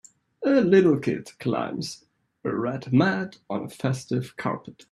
[0.43, 2.05] A little kid climbs
[2.43, 4.77] a red mat on a festive carpet.